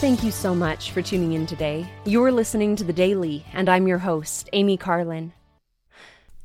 [0.00, 1.84] Thank you so much for tuning in today.
[2.04, 5.32] You're listening to The Daily, and I'm your host, Amy Carlin.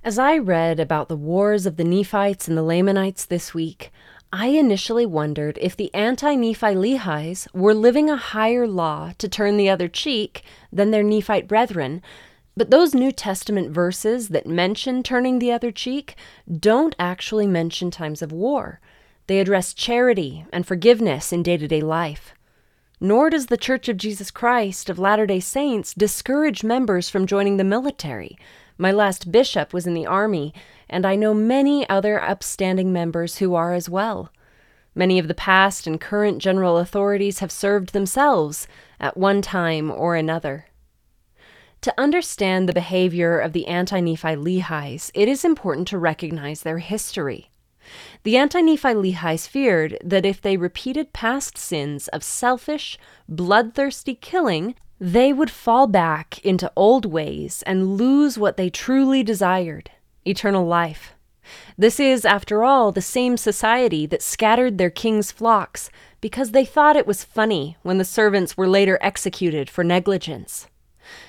[0.03, 3.91] As I read about the wars of the Nephites and the Lamanites this week,
[4.31, 9.57] I initially wondered if the anti Nephi Lehies were living a higher law to turn
[9.57, 10.41] the other cheek
[10.71, 12.01] than their Nephite brethren.
[12.57, 16.15] But those New Testament verses that mention turning the other cheek
[16.51, 18.79] don't actually mention times of war.
[19.27, 22.33] They address charity and forgiveness in day to day life.
[23.03, 27.57] Nor does the Church of Jesus Christ of Latter day Saints discourage members from joining
[27.57, 28.37] the military.
[28.77, 30.53] My last bishop was in the Army,
[30.89, 34.31] and I know many other upstanding members who are as well.
[34.95, 38.69] Many of the past and current general authorities have served themselves
[39.01, 40.67] at one time or another.
[41.81, 46.77] To understand the behavior of the anti Nephi Lehies, it is important to recognize their
[46.77, 47.49] history.
[48.23, 54.75] The anti Nephi Lehies feared that if they repeated past sins of selfish, bloodthirsty killing,
[54.99, 59.91] they would fall back into old ways and lose what they truly desired
[60.25, 61.13] eternal life.
[61.77, 65.89] This is, after all, the same society that scattered their king's flocks
[66.21, 70.67] because they thought it was funny when the servants were later executed for negligence.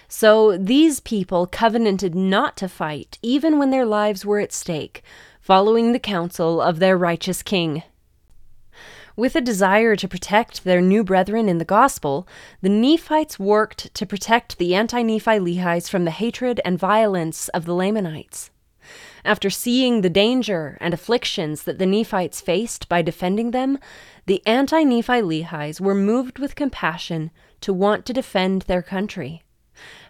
[0.07, 5.03] So these people covenanted not to fight, even when their lives were at stake,
[5.45, 7.83] following the counsel of their righteous king.
[9.15, 12.27] With a desire to protect their new brethren in the gospel,
[12.63, 17.67] the Nephites worked to protect the anti Nephi Lehies from the hatred and violence of
[17.67, 18.51] the Lamanites.
[19.23, 23.79] After seeing the danger and afflictions that the Nephites faced by defending them,
[24.25, 29.44] the anti Nephi Lehies were moved with compassion to want to defend their country.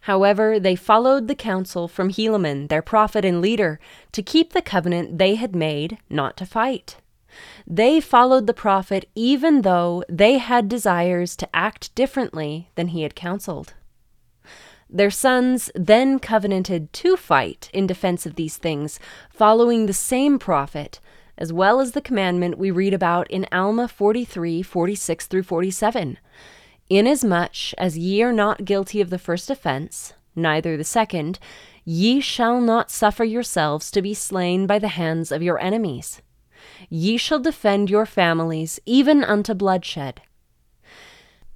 [0.03, 3.81] However, they followed the counsel from Helaman, their prophet and leader,
[4.12, 6.97] to keep the covenant they had made not to fight.
[7.67, 13.14] They followed the prophet even though they had desires to act differently than he had
[13.14, 13.75] counseled.
[14.89, 19.01] Their sons then covenanted to fight in defense of these things,
[19.31, 21.01] following the same prophet,
[21.36, 26.19] as well as the commandment we read about in Alma 43 46 through 47.
[26.90, 31.39] Inasmuch as ye are not guilty of the first offense, neither the second,
[31.84, 36.20] ye shall not suffer yourselves to be slain by the hands of your enemies.
[36.90, 40.20] Ye shall defend your families even unto bloodshed.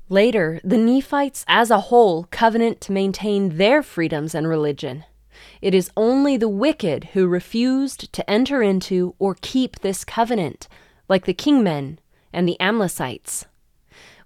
[0.09, 5.05] Later, the Nephites as a whole covenant to maintain their freedoms and religion.
[5.61, 10.69] It is only the wicked who refused to enter into or keep this covenant,
[11.07, 11.99] like the Kingmen
[12.33, 13.45] and the Amlicites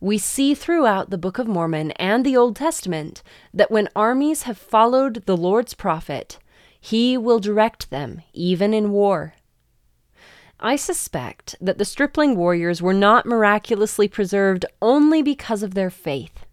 [0.03, 3.23] we see throughout the Book of Mormon and the Old Testament
[3.55, 6.41] that when armies have followed the Lord's prophet,
[6.81, 9.35] he will direct them, even in war.
[10.59, 16.47] I suspect that the stripling warriors were not miraculously preserved only because of their faith.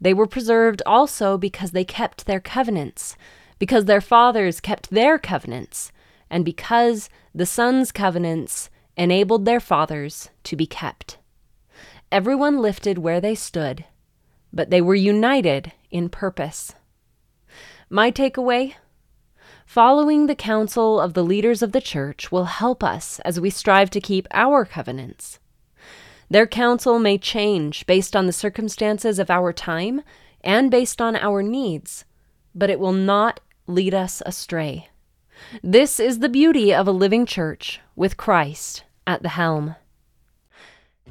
[0.00, 3.16] They were preserved also because they kept their covenants,
[3.58, 5.90] because their fathers kept their covenants,
[6.30, 11.18] and because the sons' covenants enabled their fathers to be kept.
[12.10, 13.84] Everyone lifted where they stood,
[14.52, 16.74] but they were united in purpose.
[17.90, 18.74] My takeaway
[19.66, 23.90] following the counsel of the leaders of the church will help us as we strive
[23.90, 25.38] to keep our covenants.
[26.30, 30.00] Their counsel may change based on the circumstances of our time
[30.42, 32.06] and based on our needs,
[32.54, 34.88] but it will not lead us astray.
[35.62, 39.76] This is the beauty of a living church with Christ at the helm.